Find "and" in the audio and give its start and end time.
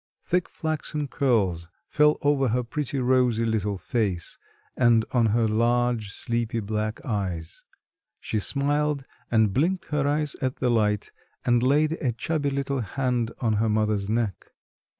4.75-5.05, 9.29-9.53, 11.45-11.61